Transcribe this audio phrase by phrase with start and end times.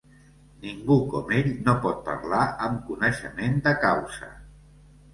[0.63, 4.37] Ningú com ell no pot parlar amb coneixement de causa.